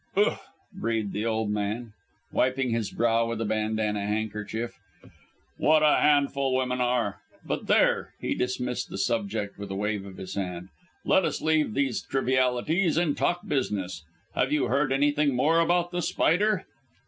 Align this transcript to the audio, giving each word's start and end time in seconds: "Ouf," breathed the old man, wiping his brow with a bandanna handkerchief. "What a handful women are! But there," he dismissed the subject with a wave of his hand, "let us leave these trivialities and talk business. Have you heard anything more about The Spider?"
"Ouf," 0.17 0.41
breathed 0.73 1.13
the 1.13 1.27
old 1.27 1.51
man, 1.51 1.93
wiping 2.31 2.71
his 2.71 2.89
brow 2.89 3.27
with 3.27 3.39
a 3.39 3.45
bandanna 3.45 4.03
handkerchief. 4.03 4.73
"What 5.57 5.83
a 5.83 5.97
handful 6.01 6.55
women 6.55 6.81
are! 6.81 7.19
But 7.45 7.67
there," 7.67 8.15
he 8.19 8.33
dismissed 8.33 8.89
the 8.89 8.97
subject 8.97 9.59
with 9.59 9.69
a 9.69 9.75
wave 9.75 10.03
of 10.07 10.17
his 10.17 10.33
hand, 10.33 10.69
"let 11.05 11.23
us 11.23 11.39
leave 11.39 11.75
these 11.75 12.01
trivialities 12.01 12.97
and 12.97 13.15
talk 13.15 13.47
business. 13.47 14.03
Have 14.33 14.51
you 14.51 14.69
heard 14.69 14.91
anything 14.91 15.35
more 15.35 15.59
about 15.59 15.91
The 15.91 16.01
Spider?" 16.01 16.65